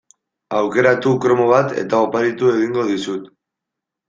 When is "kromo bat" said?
1.25-1.75